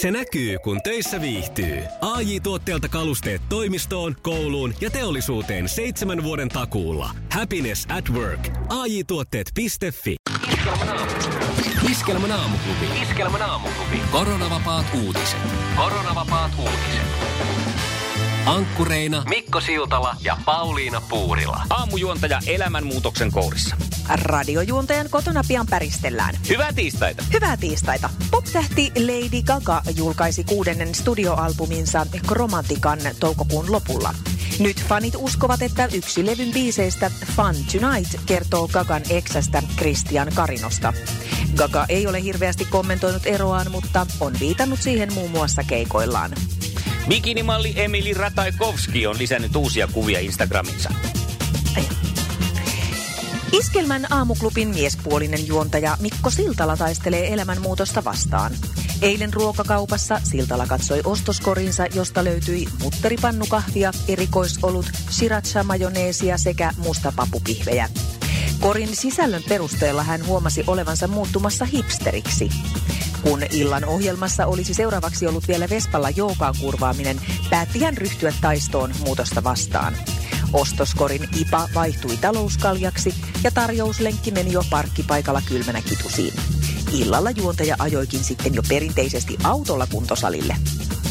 [0.00, 1.82] Se näkyy, kun töissä viihtyy.
[2.00, 7.10] ai tuotteelta kalusteet toimistoon, kouluun ja teollisuuteen seitsemän vuoden takuulla.
[7.32, 8.48] Happiness at work.
[8.68, 9.66] ai tuotteetfi
[11.90, 13.02] Iskelmän aamuklubi.
[13.02, 14.00] Iskelmän aamuklubi.
[14.12, 15.40] Koronavapaat uutiset.
[15.76, 17.27] Koronavapaat uutiset.
[18.48, 21.62] Ankkureina Mikko Siltala ja Pauliina Puurila.
[21.70, 23.76] Aamujuontaja elämänmuutoksen kourissa.
[24.22, 26.34] Radiojuontajan kotona pian päristellään.
[26.48, 27.24] Hyvää tiistaita.
[27.32, 28.10] Hyvää tiistaita.
[28.30, 34.14] Pop-tähti Lady Gaga julkaisi kuudennen studioalbuminsa Chromantikan toukokuun lopulla.
[34.58, 40.92] Nyt fanit uskovat, että yksi levyn biiseistä Fun Tonight kertoo Gagan eksästä Christian Karinosta.
[41.56, 46.30] Gaga ei ole hirveästi kommentoinut eroaan, mutta on viitannut siihen muun muassa keikoillaan.
[47.08, 50.90] Bikinimalli Emili Rataikovski on lisännyt uusia kuvia Instagraminsa.
[53.52, 58.52] Iskelmän aamuklubin miespuolinen juontaja Mikko Siltala taistelee elämänmuutosta vastaan.
[59.02, 67.88] Eilen ruokakaupassa Siltala katsoi ostoskorinsa, josta löytyi mutteripannukahvia, erikoisolut, sriracha-majoneesia sekä mustapapupihvejä.
[68.60, 72.48] Korin sisällön perusteella hän huomasi olevansa muuttumassa hipsteriksi.
[73.22, 79.44] Kun illan ohjelmassa olisi seuraavaksi ollut vielä Vespalla joukaan kurvaaminen, päätti hän ryhtyä taistoon muutosta
[79.44, 79.96] vastaan.
[80.52, 86.34] Ostoskorin IPA vaihtui talouskaljaksi ja tarjouslenkki meni jo parkkipaikalla kylmänä kitusiin.
[86.92, 90.56] Illalla juontaja ajoikin sitten jo perinteisesti autolla kuntosalille.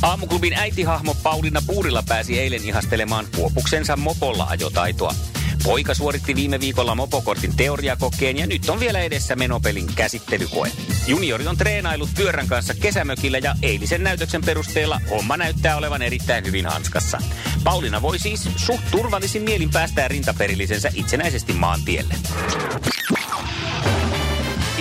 [0.01, 5.13] Aamuklubin äitihahmo Pauliina Puurilla pääsi eilen ihastelemaan kuopuksensa mopolla ajotaitoa.
[5.63, 10.71] Poika suoritti viime viikolla mopokortin teoriakokeen ja nyt on vielä edessä menopelin käsittelykoe.
[11.07, 16.65] Juniori on treenailut pyörän kanssa kesämökillä ja eilisen näytöksen perusteella homma näyttää olevan erittäin hyvin
[16.65, 17.17] hanskassa.
[17.63, 22.15] Pauliina voi siis suht turvallisin mielin päästää rintaperillisensä itsenäisesti maantielle.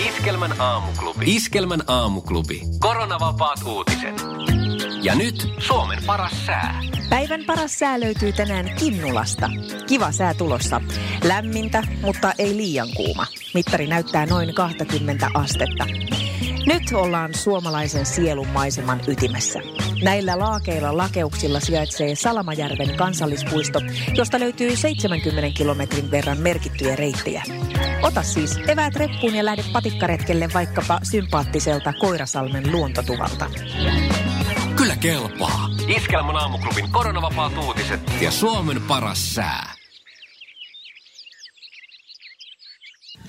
[0.09, 1.35] Iskelmän aamuklubi.
[1.35, 2.61] Iskelmän aamuklubi.
[2.79, 4.36] Koronavapaat uutiset.
[5.07, 6.81] Ja nyt Suomen paras sää.
[7.09, 9.49] Päivän paras sää löytyy tänään Kinnulasta.
[9.87, 10.81] Kiva sää tulossa.
[11.23, 13.25] Lämmintä, mutta ei liian kuuma.
[13.53, 15.85] Mittari näyttää noin 20 astetta.
[16.65, 19.59] Nyt ollaan suomalaisen sielun maiseman ytimessä.
[20.03, 23.81] Näillä laakeilla lakeuksilla sijaitsee Salamajärven kansallispuisto,
[24.15, 27.43] josta löytyy 70 kilometrin verran merkittyjä reittejä.
[28.01, 33.49] Ota siis eväät reppuun ja lähde patikkaretkelle vaikkapa sympaattiselta Koirasalmen luontotuvalta.
[34.77, 35.69] Kyllä kelpaa.
[35.87, 39.73] Iskelmän aamuklubin koronavapaat uutiset ja Suomen paras sää.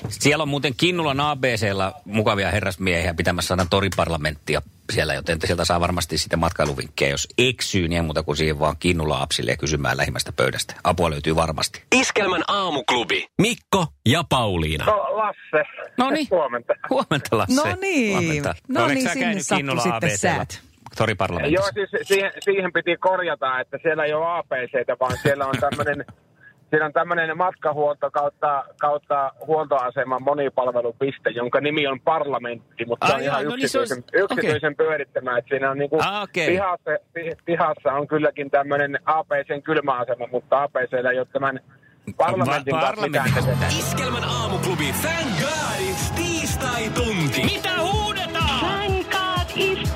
[0.08, 6.18] Siellä on muuten Kinnulan ABCllä mukavia herrasmiehiä pitämässä sanan toriparlamenttia siellä, joten sieltä saa varmasti
[6.18, 7.10] sitten matkailuvinkkejä.
[7.10, 10.74] Jos eksyy, niin ei muuta kuin siihen vaan Kinnula apsille ja kysymään lähimmästä pöydästä.
[10.84, 11.82] Apua löytyy varmasti.
[11.94, 13.26] Iskelmän aamuklubi.
[13.38, 14.84] Mikko ja Pauliina.
[14.84, 15.68] No Lasse.
[15.98, 16.28] No niin.
[16.30, 16.74] Huomenta.
[16.90, 17.54] Huomenta Lasse.
[17.54, 18.18] No niin.
[18.18, 18.54] Huomenta.
[18.68, 20.67] No Oletko niin, sinne sattui sitten ABCllä
[20.98, 21.06] säät.
[21.06, 21.62] Toriparlamentissa?
[21.80, 26.04] Joo, siis siihen, siihen piti korjata, että siellä ei ole APCtä, vaan siellä on tämmöinen
[26.70, 33.18] Siinä on tämmöinen matkahuolto kautta, kautta huoltoaseman monipalvelupiste, jonka nimi on parlamentti, mutta se Ah,
[33.18, 35.38] on joo, ihan no niin se on- yksityisen, yksityisen pyörittämä.
[35.38, 36.46] Että siinä on niinku Ah, okei.
[36.46, 41.60] pihassa, pi- pihassa on kylläkin tämmöinen APCn kylmäasema, mutta APCllä ei ole tämän
[42.16, 43.78] parlamentin Va- parlamentin mitään kanssa tekemistä.
[43.88, 47.42] Iskelmän aamuklubin Thank God it's tiistai-tunti.
[47.44, 48.58] Mitä huudetaan?
[48.60, 49.87] Thank God it's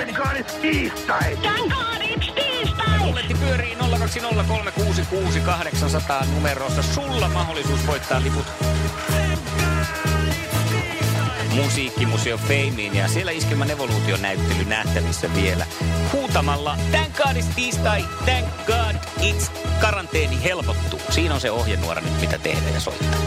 [0.00, 0.14] peliin!
[0.14, 1.38] Thank God it's tiistai!
[2.98, 3.78] Kulletti pyörii 020366800
[6.34, 6.82] numerossa.
[6.82, 8.46] Sulla mahdollisuus voittaa liput
[11.54, 15.66] Musiikkimuseo Fameen ja siellä Iskelmän evoluution näyttely nähtävissä vielä.
[16.12, 19.50] Huutamalla Thank God it's tiistai, thank God it's
[19.80, 21.00] karanteeni helpottuu.
[21.10, 23.20] Siinä on se ohjenuora nyt mitä tehdä ja soittaa.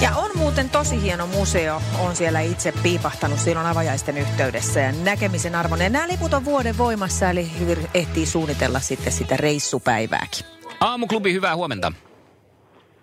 [0.00, 1.82] Ja on muuten tosi hieno museo.
[1.98, 5.92] On siellä itse piipahtanut silloin avajaisten yhteydessä ja näkemisen arvoinen.
[5.92, 10.46] Nämä liput on vuoden voimassa, eli hyvin ehtii suunnitella sitten sitä reissupäivääkin.
[10.80, 11.92] Aamuklubi, hyvää huomenta.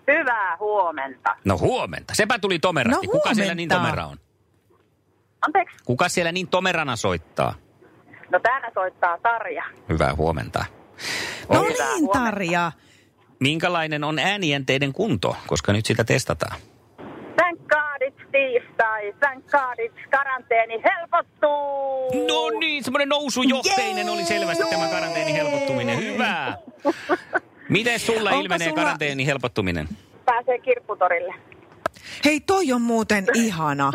[0.08, 1.36] Hyvää huomenta.
[1.44, 2.14] No huomenta.
[2.14, 3.06] Sepä tuli tomerasti.
[3.06, 4.16] No Kuka siellä niin tomera on?
[5.46, 7.54] Anteeksi, Kuka siellä niin tomerana soittaa?
[8.30, 9.64] no täällä soittaa Tarja.
[9.88, 10.64] Hyvää huomenta.
[11.52, 12.18] No On- Hyvää niin, huomenta.
[12.30, 12.72] Tarja.
[13.40, 16.56] Minkälainen on äänienteiden kunto, koska nyt sitä testataan?
[18.42, 22.26] Tiistai, thank God it's karanteeni helpottuu!
[22.28, 24.14] No niin, semmoinen nousujohteinen Jee!
[24.14, 25.98] oli selvästi tämä karanteeni helpottuminen.
[25.98, 26.56] Hyvä.
[27.68, 29.88] Miten sulla Onko ilmenee sulla- karanteeni helpottuminen?
[30.24, 31.34] Pääsee kirpputorille.
[32.24, 33.92] Hei, toi on muuten ihana.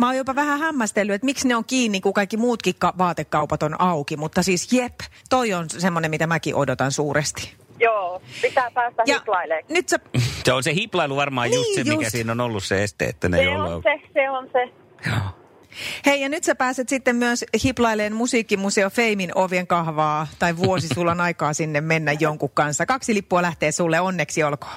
[0.00, 3.62] Mä oon jopa vähän hämmästellyt, että miksi ne on kiinni, kun kaikki muutkin ka- vaatekaupat
[3.62, 4.16] on auki.
[4.16, 4.94] Mutta siis jep,
[5.30, 7.54] toi on semmoinen, mitä mäkin odotan suuresti.
[7.82, 9.64] Joo, pitää päästä Ja hiplailemaan.
[9.68, 9.98] nyt sä...
[10.44, 12.12] Se on se hiplailu varmaan just Niin, se, mikä just.
[12.12, 14.72] siinä on ollut se este, että ne ei Se ole on se, se on se.
[15.10, 15.18] Joo.
[16.06, 21.10] Hei, ja nyt sä pääset sitten myös hiplaileen Musiikkimuseo Feimin ovien kahvaa, tai vuosi sulla
[21.10, 22.86] on aikaa sinne mennä jonkun kanssa.
[22.86, 24.72] Kaksi lippua lähtee sulle, onneksi olkoon.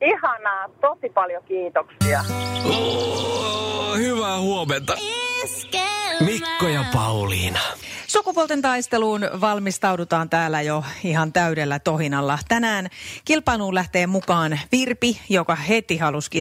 [0.00, 2.24] Ihanaa, tosi paljon kiitoksia.
[2.64, 4.96] Oh, hyvää huomenta.
[6.20, 7.60] Mikko ja Pauliina.
[8.16, 12.38] Sukupuolten taisteluun valmistaudutaan täällä jo ihan täydellä tohinalla.
[12.48, 12.88] Tänään
[13.24, 16.38] kilpailuun lähtee mukaan Virpi, joka heti haluski.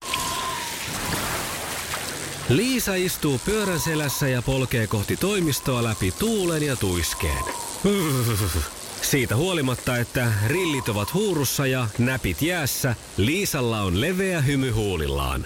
[2.49, 7.43] Liisa istuu pyörän selässä ja polkee kohti toimistoa läpi tuulen ja tuiskeen.
[9.01, 15.45] Siitä huolimatta, että rillit ovat huurussa ja näpit jäässä, Liisalla on leveä hymy huulillaan.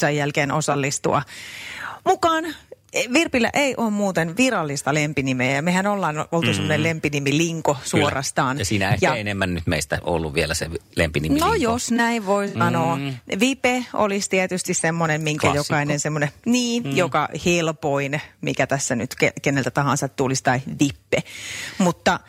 [0.00, 1.22] Sen jälkeen osallistua
[2.04, 2.44] mukaan.
[3.12, 5.54] Virpillä ei ole muuten virallista lempinimeä.
[5.54, 6.54] ja Mehän ollaan oltu mm.
[6.54, 8.58] semmoinen lempinimilinko suorastaan.
[8.58, 11.40] Ja siinä ehkä ja, enemmän nyt meistä ollut vielä se lempinimi.
[11.40, 11.72] No Linko.
[11.72, 12.96] jos näin voi sanoa.
[12.96, 13.14] Mm.
[13.40, 15.74] Vipe olisi tietysti semmoinen, minkä Klassikko.
[15.74, 16.96] jokainen semmoinen, niin, mm.
[16.96, 21.22] joka helpoin, mikä tässä nyt ke, keneltä tahansa tulisi, tai vippe.
[21.78, 22.20] Mutta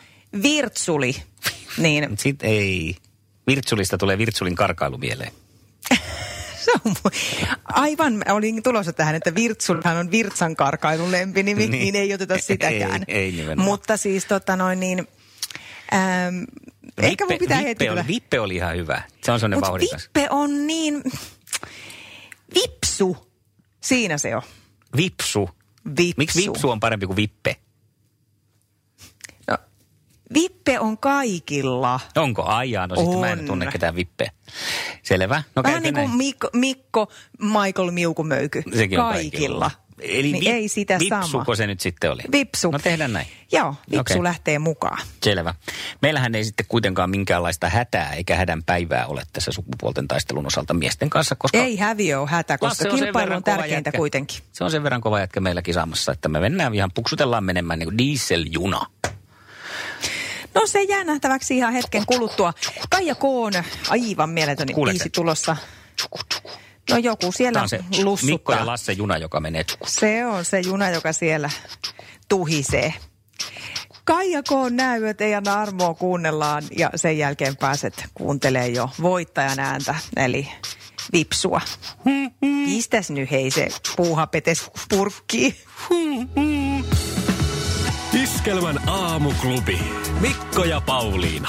[0.42, 1.16] virtsuli,
[1.78, 2.96] niin Sitten ei.
[3.46, 5.32] Virtsulista tulee Virtsulin karkailu mieleen.
[6.64, 11.82] Se on mu- aivan, olin tulossa tähän, että Virtsulhan on Virtsan karkailun lempinimi, niin, Niin.
[11.82, 13.04] niin ei oteta sitäkään.
[13.08, 13.64] Ei, ei nimenomaan.
[13.68, 14.98] Mutta siis tota noin niin,
[15.94, 16.46] äm,
[16.98, 18.00] ehkä mun pitää heti Vippe, kyllä.
[18.00, 19.02] oli, Vippe oli ihan hyvä.
[19.24, 20.02] Se on sellainen vauhdikas.
[20.04, 21.02] Vippe on niin,
[22.54, 23.32] vipsu,
[23.80, 24.42] siinä se on.
[24.96, 25.50] Vipsu.
[25.98, 26.14] Vipsu.
[26.16, 27.56] Miksi Vipsu on parempi kuin Vippe?
[29.50, 29.58] No,
[30.34, 32.00] vippe on kaikilla.
[32.16, 32.42] Onko?
[32.42, 33.46] Ai jaa, no sitten mä en On.
[33.46, 34.30] tunne ketään Vippeä.
[35.02, 35.42] Selvä.
[35.56, 36.10] No Vähän niin kuin?
[36.10, 38.62] Mikko, Mikko Michael Miukumöyky.
[38.76, 39.70] Sekin on kaikilla.
[40.00, 41.54] Eli niin vi- ei sitä Vipsuko sama.
[41.56, 42.22] se nyt sitten oli?
[42.32, 42.70] Vipsu.
[42.70, 43.26] No tehdään näin.
[43.52, 44.22] Joo, Vipsu Okei.
[44.22, 44.98] lähtee mukaan.
[45.22, 45.54] Selvä.
[46.02, 51.10] Meillähän ei sitten kuitenkaan minkäänlaista hätää eikä hädän päivää ole tässä sukupuolten taistelun osalta miesten
[51.10, 53.98] kanssa, koska Ei häviö ole hätä, koska on kilpailu on tärkeintä jätkä.
[53.98, 54.38] kuitenkin.
[54.52, 57.86] Se on sen verran kova jätkä meilläkin saamassa, että me mennään ihan puksutellaan menemään niin
[57.86, 58.86] kuin dieseljuna.
[60.54, 62.52] No se jää nähtäväksi ihan hetken kuluttua.
[63.02, 63.52] Kaija Koon,
[63.88, 64.98] aivan mieletön Kuuletko?
[64.98, 65.56] biisi tulossa.
[66.90, 68.56] No joku siellä Tämä on se Mikko lussuttaa.
[68.56, 69.64] ja Lasse juna, joka menee.
[69.86, 71.50] Se on se juna, joka siellä
[72.28, 72.94] tuhisee.
[74.04, 79.94] Kaija Koon näyöt ei anna armoa kuunnellaan ja sen jälkeen pääset kuuntelee jo voittajan ääntä,
[80.16, 80.48] eli
[81.12, 81.60] vipsua.
[82.64, 85.56] Pistäs nyt hei se puuhapetes purkki.
[88.22, 89.78] Iskelmän aamuklubi.
[90.20, 91.48] Mikko ja Pauliina.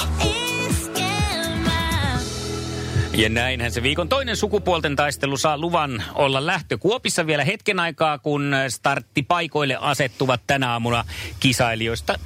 [3.13, 8.55] Ja näinhän se viikon toinen sukupuolten taistelu saa luvan olla lähtökuopissa vielä hetken aikaa, kun
[8.67, 11.03] starttipaikoille asettuvat tänä aamuna
[11.39, 12.19] kisailijoista.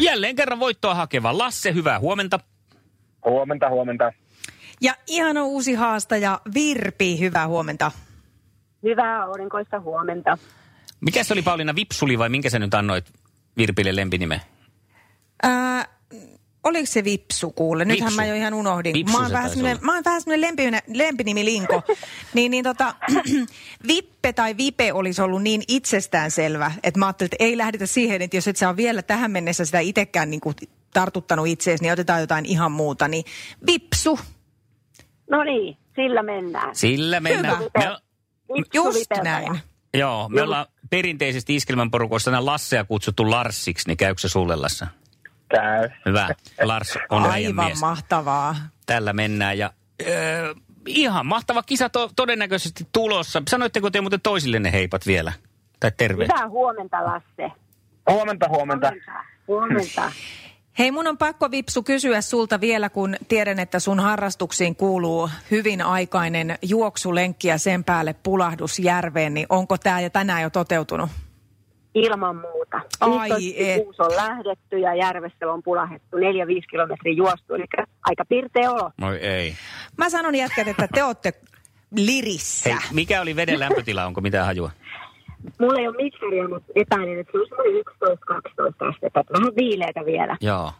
[0.00, 2.40] Jälleen kerran voittoa hakeva Lasse, hyvää huomenta.
[3.24, 4.12] Huomenta, huomenta.
[4.80, 7.92] Ja ihana uusi haastaja Virpi, hyvää huomenta.
[8.82, 10.38] Hyvää aurinkoista huomenta.
[11.00, 13.04] Mikä se oli Pauliina Vipsuli vai minkä sä nyt annoit
[13.56, 14.40] Virpille lempinimen?
[15.42, 15.84] Ää,
[16.66, 17.84] oliko se Vipsu kuule?
[17.84, 18.16] Nythän Vipsu.
[18.16, 18.94] mä jo ihan unohdin.
[18.94, 21.82] Vipsu mä oon vähän semmoinen, mä oon vähän semmoinen lempinimi, lempinimilinko.
[22.34, 22.94] niin, niin tota,
[23.88, 28.36] Vippe tai Vipe olisi ollut niin itsestäänselvä, että mä ajattelin, että ei lähdetä siihen, että
[28.36, 30.54] jos et sä ole vielä tähän mennessä sitä itsekään niin kuin
[30.94, 33.08] tartuttanut itseesi, niin otetaan jotain ihan muuta.
[33.08, 33.24] Niin
[33.66, 34.18] Vipsu,
[35.30, 36.76] No niin, sillä mennään.
[36.76, 37.58] Sillä mennään.
[37.58, 37.70] Hyvä.
[37.78, 37.96] Me,
[38.54, 39.40] Vipsu just vipeltäjä.
[39.40, 39.60] näin.
[39.94, 44.86] joo, me ollaan perinteisesti iskelmän porukossa aina Lassea kutsuttu Larsiksi, niin käykö se sulle Lasse?
[45.48, 45.88] Käy.
[46.06, 46.28] Hyvä.
[46.62, 47.80] Lars on Aivan mies.
[47.80, 48.56] mahtavaa.
[48.86, 49.72] Tällä mennään ja
[50.06, 50.54] öö,
[50.86, 53.42] ihan mahtava kisa to, todennäköisesti tulossa.
[53.50, 55.32] Sanoitteko te muuten toisille ne heipat vielä?
[55.80, 56.30] Tai terveet?
[56.32, 57.56] Hyvää huomenta, Lasse.
[58.10, 58.92] Huomenta, huomenta.
[59.48, 60.12] Huomenta.
[60.78, 65.82] Hei, mun on pakko Vipsu kysyä sulta vielä, kun tiedän, että sun harrastuksiin kuuluu hyvin
[65.82, 71.10] aikainen juoksulenkki ja sen päälle pulahdus järveen, niin onko tämä ja tänään jo toteutunut?
[71.96, 72.80] Ilman muuta.
[73.00, 73.36] Ai 15.6
[73.98, 76.20] on lähdetty ja järvessä on pulahettu 4-5
[76.70, 77.64] kilometriä juostu, eli
[78.02, 78.90] aika pirteä olo.
[79.00, 79.54] Moi ei.
[79.96, 81.32] Mä sanon jätkät, että te olette
[81.94, 82.70] lirissä.
[82.70, 84.06] Hei, mikä oli veden lämpötila?
[84.06, 84.70] Onko mitään hajua?
[85.60, 87.82] Mulla ei ole mittaria, mutta epäilen, että se on semmoinen
[88.84, 89.24] 11-12 astetta.
[89.32, 90.36] Vähän viileitä vielä.
[90.40, 90.72] Joo.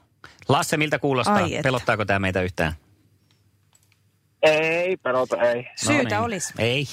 [0.49, 1.35] Lasse, miltä kuulostaa?
[1.37, 1.61] Ai.
[1.63, 2.73] Pelottaako tämä meitä yhtään?
[4.43, 5.67] Ei, pelota ei.
[5.77, 6.55] Syytä No olisi.
[6.59, 6.85] Ei.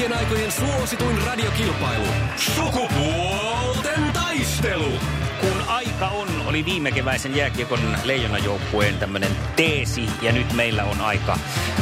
[0.00, 2.06] Kaikkien aikojen suosituin radiokilpailu.
[2.36, 4.92] Sukupuolten taistelu.
[5.40, 11.38] Kun aika on, oli viime keväisen jääkiekon leijonajoukkueen tämmöinen teesi, ja nyt meillä on aika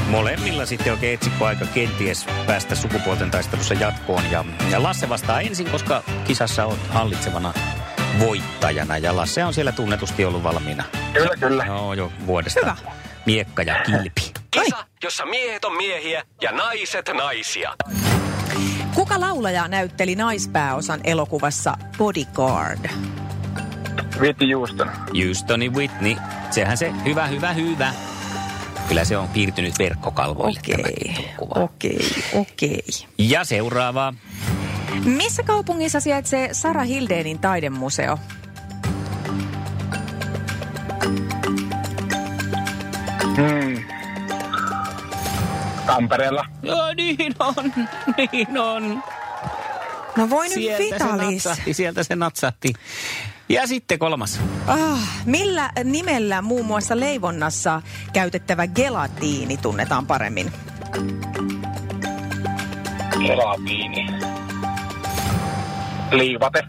[0.09, 4.31] molemmilla sitten oikein etsikkoaika kenties päästä sukupuolten taistelussa jatkoon.
[4.31, 7.53] Ja, ja Lasse vastaa ensin, koska kisassa on hallitsevana
[8.19, 10.85] voittajana, ja Lasse on siellä tunnetusti ollut valmiina.
[11.13, 11.65] Kyllä, kyllä.
[11.65, 12.61] Joo, jo vuodesta.
[12.61, 12.77] Hyvä.
[13.27, 14.33] Miekka ja kilpi.
[14.51, 17.75] Kisa, jossa miehet on miehiä ja naiset naisia.
[18.99, 22.91] Kuka laulaja näytteli naispääosan elokuvassa Bodyguard?
[24.21, 24.91] Viitti Juuston.
[25.27, 26.17] Houstoni Whitney,
[26.51, 27.93] sehän se hyvä, hyvä, hyvä.
[28.89, 31.99] Kyllä se on piirtynyt verkkokalvoille Okei, okei,
[32.35, 32.85] okei.
[33.19, 34.15] Ja seuraava.
[35.05, 38.19] Missä kaupungissa sijaitsee Sara Hildeenin taidemuseo?
[45.99, 46.45] Tampereella.
[46.63, 47.55] Joo, niin on,
[48.33, 49.03] niin on.
[50.17, 51.45] No voi nyt Sieltä se Vitalis.
[51.45, 52.73] natsahti, sieltä se natsahti.
[53.49, 54.41] Ja sitten kolmas.
[54.67, 60.53] Ah, millä nimellä muun muassa leivonnassa käytettävä gelatiini tunnetaan paremmin?
[63.27, 64.07] Gelatiini.
[66.13, 66.63] Liivate.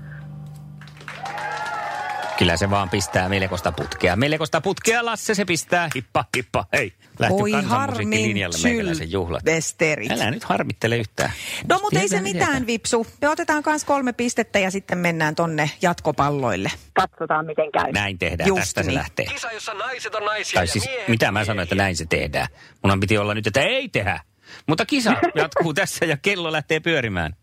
[2.40, 4.16] Kyllä se vaan pistää melkoista putkea.
[4.16, 5.90] Melkoista putkea, Lasse, se pistää.
[5.96, 6.94] Hippa, hippa, hei.
[7.20, 9.42] Lähti Voi kansanmusiikkilinjalle meikäläisen juhlat.
[9.46, 10.12] Sylvesterit.
[10.12, 11.32] Älä nyt harmittele yhtään.
[11.70, 12.68] No mutta ei se mitään, tiedetään.
[12.68, 13.08] Vipsu.
[13.22, 16.72] Me otetaan myös kolme pistettä ja sitten mennään tonne jatkopalloille.
[16.94, 17.92] Katsotaan, miten käy.
[17.92, 18.98] Näin tehdään, Just tästä se niin.
[18.98, 19.26] lähtee.
[19.26, 22.06] Kisa, jossa naiset on naisia Tai ja siis, miehet mitä mä sanoin, että näin se
[22.06, 22.48] tehdään.
[22.84, 24.20] Munhan piti olla nyt, että ei tehdä.
[24.68, 27.36] Mutta kisa jatkuu tässä ja kello lähtee pyörimään.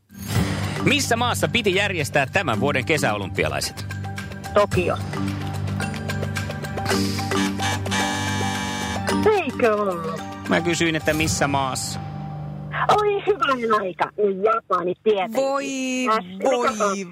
[0.85, 3.96] Missä maassa piti järjestää tämän vuoden kesäolympialaiset?
[4.61, 4.97] Tokio.
[9.43, 10.23] Eikö ollut?
[10.49, 12.01] Mä kysyin, että missä maassa?
[12.89, 14.11] Oi hyvän aika.
[14.45, 15.37] Japani tietenkin.
[15.37, 15.65] Voi,
[16.45, 17.07] voi.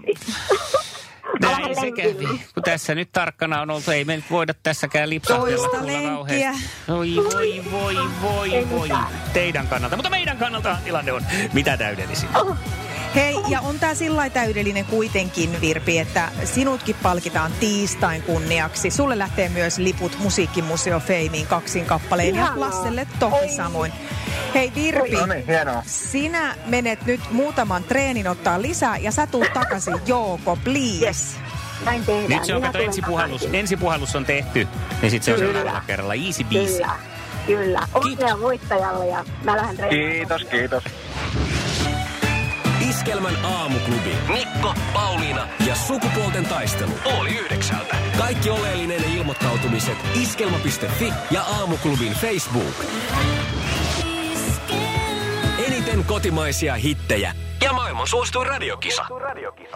[1.40, 2.40] Näin se kävi.
[2.54, 5.68] Kun tässä nyt tarkkana on oltu, ei me nyt voida tässäkään lipsahdella.
[5.68, 6.52] Toista lenkkiä.
[6.88, 8.88] Oi, voi, voi, voi, voi.
[9.32, 11.22] Teidän kannalta, mutta meidän kannalta tilanne on
[11.52, 12.28] mitä täydellisin.
[13.14, 18.90] Hei, ja on tää sillä täydellinen kuitenkin, Virpi, että sinutkin palkitaan tiistain kunniaksi.
[18.90, 22.60] Sulle lähtee myös liput Musiikkimuseo Feimiin kaksin kappaleen ja Ihanaa.
[22.60, 23.48] Lasselle toki Oi.
[23.48, 23.92] samoin.
[24.54, 25.82] Hei Virpi, No niin, hienoa.
[25.86, 31.36] sinä menet nyt muutaman treenin ottaa lisää ja sä tuut takaisin Jouko, please.
[31.84, 32.28] Näin tehdään.
[32.28, 33.60] Nyt se on, kato, tulen ensipuhallus, takaisin.
[33.60, 34.68] ensipuhallus on tehty,
[35.02, 35.52] niin sitten se on Kyllä.
[35.52, 36.14] seuraavalla kerralla.
[36.14, 36.72] Easy biisi.
[36.72, 36.90] Kyllä,
[37.46, 37.88] kyllä.
[37.94, 40.12] Onnea voittajalle ja mä lähden treenaamaan.
[40.12, 40.84] Kiitos, kiitos.
[42.88, 44.16] Iskelmän aamuklubi.
[44.32, 46.92] Mikko, Pauliina ja sukupuolten taistelu.
[47.04, 47.96] Oli yhdeksältä.
[48.18, 52.84] Kaikki oleellinen ilmoittautumiset iskelma.fi ja aamuklubin Facebook.
[55.66, 59.06] Eniten kotimaisia hittejä ja maailman suosituin radiokisa.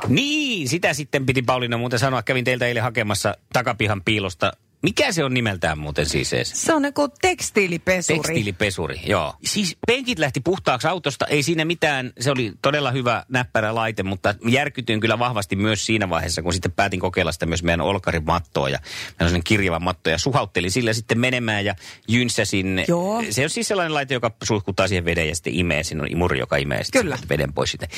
[0.09, 2.23] Niin, sitä sitten piti Pauliina muuten sanoa.
[2.23, 4.53] Kävin teiltä eilen hakemassa takapihan piilosta.
[4.83, 6.53] Mikä se on nimeltään muuten siis edes?
[6.55, 8.19] Se on niinku tekstiilipesuri.
[8.19, 9.35] Tekstiilipesuri, joo.
[9.45, 14.35] Siis penkit lähti puhtaaksi autosta, ei siinä mitään, se oli todella hyvä näppärä laite, mutta
[14.49, 18.69] järkytyin kyllä vahvasti myös siinä vaiheessa, kun sitten päätin kokeilla sitä myös meidän olkarin mattoa
[18.69, 18.79] ja
[19.21, 21.75] meillä on kirjava matto ja suhauttelin sillä sitten menemään ja
[22.09, 22.85] jynsäsin.
[22.89, 23.23] Joo.
[23.31, 26.39] Se on siis sellainen laite, joka suihkuttaa siihen veden ja sitten imee, siinä on imuri,
[26.39, 27.17] joka imee sitten Kyllä.
[27.17, 27.89] sen veden pois sitten.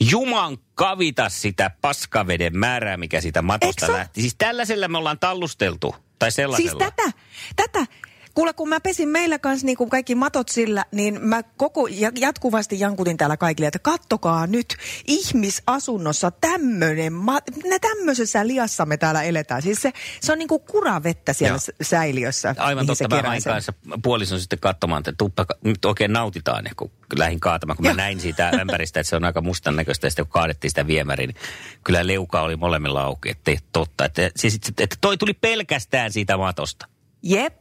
[0.00, 4.20] Juman kavita sitä paskaveden määrää, mikä siitä matosta Eikö lähti.
[4.20, 6.70] Siis tällaisella me ollaan tallusteltu, tai sellaisella.
[6.70, 7.12] Siis tätä,
[7.56, 7.86] tätä.
[8.34, 12.12] Kuule, kun mä pesin meillä kanssa niin kuin kaikki matot sillä, niin mä koko ja-
[12.18, 19.22] jatkuvasti jankutin täällä kaikille, että kattokaa nyt ihmisasunnossa tämmöinen, ma- nä tämmöisessä liassa me täällä
[19.22, 19.62] eletään.
[19.62, 21.76] Siis se, se on niin kuin kuravettä siellä Joo.
[21.82, 22.54] säiliössä.
[22.58, 23.72] Aivan totta, mä hain kanssa
[24.02, 27.96] puolison sitten katsomaan, että tuppa, nyt oikein nautitaan, kun lähdin kaatamaan, kun mä Joo.
[27.96, 31.28] näin siitä ämpäristä, että se on aika mustan näköistä, ja sitten kun kaadettiin sitä viemäriin,
[31.28, 31.42] niin
[31.84, 34.04] kyllä leuka oli molemmilla auki, että totta.
[34.04, 36.86] Että, siis, että toi tuli pelkästään siitä matosta.
[37.22, 37.56] Jep.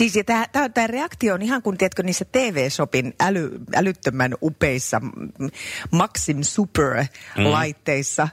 [0.00, 0.14] Siis
[0.74, 5.50] tämä reaktio on ihan kuin, tiedätkö, niissä TV-shopin äly, älyttömän upeissa mm,
[5.90, 8.28] Maxim Super-laitteissa.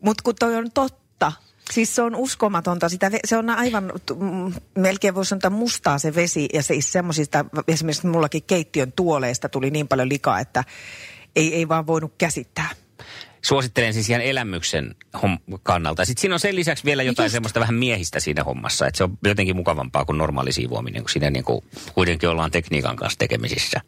[0.00, 1.32] Mutta kun toi on totta,
[1.70, 2.88] siis se on uskomatonta.
[2.88, 6.48] Sitä, se on aivan, mm, melkein voisi sanoa mustaa se vesi.
[6.52, 10.64] Ja siis semmoisista, esimerkiksi mullakin keittiön tuoleista tuli niin paljon likaa, että
[11.36, 12.70] ei, ei vaan voinut käsittää.
[13.44, 16.04] Suosittelen siis ihan elämyksen hom- kannalta.
[16.04, 17.32] Sitten siinä on sen lisäksi vielä jotain Just.
[17.32, 21.30] semmoista vähän miehistä siinä hommassa, että se on jotenkin mukavampaa kuin normaali siivoaminen, kun siinä
[21.30, 23.80] niin kuin kuitenkin ollaan tekniikan kanssa tekemisissä.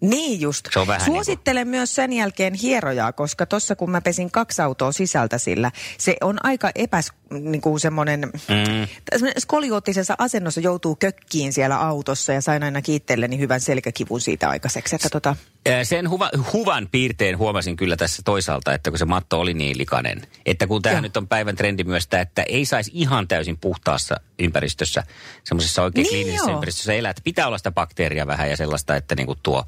[0.00, 0.68] Niin just.
[0.72, 4.92] Se on vähän Suosittelen myös sen jälkeen hierojaa, koska tuossa kun mä pesin kaksi autoa
[4.92, 9.28] sisältä sillä, se on aika epäs, niin kuin semmoinen, mm.
[9.38, 14.96] skolioottisessa asennossa joutuu kökkiin siellä autossa ja sain aina kiittelleni hyvän selkäkivun siitä aikaiseksi.
[14.96, 15.36] Että tota...
[15.82, 20.22] Sen huva, huvan piirteen huomasin kyllä tässä toisaalta, että kun se matto oli niin likainen,
[20.46, 24.20] että kun tämä nyt on päivän trendi myös tämä, että ei saisi ihan täysin puhtaassa
[24.38, 25.02] ympäristössä,
[25.44, 26.56] semmoisessa oikein Niin kliinisessä joo.
[26.56, 29.64] ympäristössä elää, että pitää olla sitä bakteeria vähän ja sellaista, että niinku tuo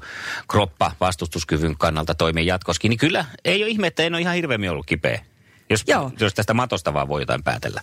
[0.47, 4.69] kroppa vastustuskyvyn kannalta toimii jatkoskin, niin kyllä ei ole ihme, että en ole ihan hirveämmin
[4.69, 5.19] ollut kipeä,
[5.69, 6.11] jos, Joo.
[6.19, 7.81] jos tästä matosta vaan voi jotain päätellä.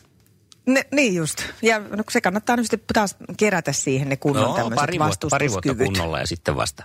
[0.66, 1.42] Ne, niin just.
[1.62, 5.26] Ja no, se kannattaa nyt sitten taas kerätä siihen ne kunnon No, tämmöiset pari vuotta,
[5.30, 6.84] pari vuotta kunnolla ja sitten vasta.